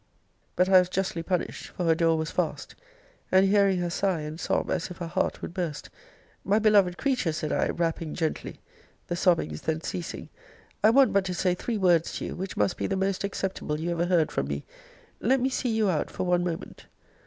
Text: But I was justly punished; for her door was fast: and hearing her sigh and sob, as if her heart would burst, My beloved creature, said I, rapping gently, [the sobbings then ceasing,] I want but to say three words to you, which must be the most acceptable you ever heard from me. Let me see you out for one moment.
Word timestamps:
But 0.55 0.67
I 0.67 0.79
was 0.79 0.89
justly 0.89 1.21
punished; 1.21 1.67
for 1.67 1.85
her 1.85 1.93
door 1.93 2.17
was 2.17 2.31
fast: 2.31 2.73
and 3.31 3.45
hearing 3.45 3.77
her 3.77 3.91
sigh 3.91 4.21
and 4.21 4.39
sob, 4.39 4.71
as 4.71 4.89
if 4.89 4.97
her 4.97 5.05
heart 5.05 5.43
would 5.43 5.53
burst, 5.53 5.91
My 6.43 6.57
beloved 6.57 6.97
creature, 6.97 7.31
said 7.31 7.51
I, 7.51 7.69
rapping 7.69 8.15
gently, 8.15 8.61
[the 9.05 9.15
sobbings 9.15 9.61
then 9.61 9.81
ceasing,] 9.81 10.29
I 10.83 10.89
want 10.89 11.13
but 11.13 11.25
to 11.25 11.35
say 11.35 11.53
three 11.53 11.77
words 11.77 12.13
to 12.13 12.25
you, 12.25 12.35
which 12.35 12.57
must 12.57 12.77
be 12.77 12.87
the 12.87 12.95
most 12.97 13.23
acceptable 13.23 13.79
you 13.79 13.91
ever 13.91 14.07
heard 14.07 14.31
from 14.31 14.47
me. 14.47 14.65
Let 15.19 15.39
me 15.39 15.49
see 15.49 15.69
you 15.69 15.87
out 15.87 16.09
for 16.09 16.23
one 16.23 16.43
moment. 16.43 16.87